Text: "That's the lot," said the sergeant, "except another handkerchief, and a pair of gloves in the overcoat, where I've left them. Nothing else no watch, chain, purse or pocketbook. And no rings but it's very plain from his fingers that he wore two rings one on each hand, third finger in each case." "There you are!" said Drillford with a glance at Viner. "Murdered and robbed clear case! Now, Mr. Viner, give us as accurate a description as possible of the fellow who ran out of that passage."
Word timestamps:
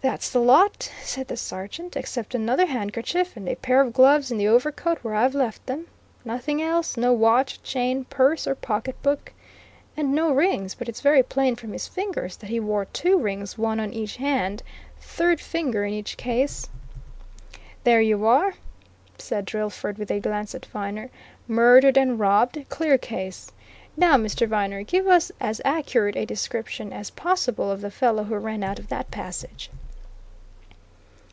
"That's 0.00 0.28
the 0.28 0.38
lot," 0.38 0.92
said 1.02 1.28
the 1.28 1.36
sergeant, 1.38 1.96
"except 1.96 2.34
another 2.34 2.66
handkerchief, 2.66 3.38
and 3.38 3.48
a 3.48 3.54
pair 3.54 3.80
of 3.80 3.94
gloves 3.94 4.30
in 4.30 4.36
the 4.36 4.48
overcoat, 4.48 4.98
where 4.98 5.14
I've 5.14 5.34
left 5.34 5.64
them. 5.64 5.86
Nothing 6.26 6.60
else 6.60 6.98
no 6.98 7.14
watch, 7.14 7.62
chain, 7.62 8.04
purse 8.04 8.46
or 8.46 8.54
pocketbook. 8.54 9.32
And 9.96 10.12
no 10.14 10.30
rings 10.30 10.74
but 10.74 10.90
it's 10.90 11.00
very 11.00 11.22
plain 11.22 11.56
from 11.56 11.72
his 11.72 11.88
fingers 11.88 12.36
that 12.36 12.50
he 12.50 12.60
wore 12.60 12.84
two 12.84 13.16
rings 13.18 13.56
one 13.56 13.80
on 13.80 13.94
each 13.94 14.16
hand, 14.18 14.62
third 15.00 15.40
finger 15.40 15.86
in 15.86 15.94
each 15.94 16.18
case." 16.18 16.68
"There 17.84 18.02
you 18.02 18.26
are!" 18.26 18.52
said 19.16 19.46
Drillford 19.46 19.96
with 19.96 20.10
a 20.10 20.20
glance 20.20 20.54
at 20.54 20.66
Viner. 20.66 21.08
"Murdered 21.48 21.96
and 21.96 22.18
robbed 22.18 22.62
clear 22.68 22.98
case! 22.98 23.50
Now, 23.96 24.16
Mr. 24.18 24.46
Viner, 24.46 24.82
give 24.82 25.06
us 25.06 25.32
as 25.40 25.62
accurate 25.64 26.14
a 26.14 26.26
description 26.26 26.92
as 26.92 27.08
possible 27.08 27.70
of 27.70 27.80
the 27.80 27.90
fellow 27.90 28.24
who 28.24 28.36
ran 28.36 28.62
out 28.62 28.78
of 28.78 28.88
that 28.88 29.10
passage." 29.10 29.70